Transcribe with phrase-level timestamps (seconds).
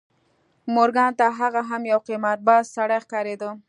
[0.73, 3.49] مورګان ته هغه یو قمارباز سړی ښکارېده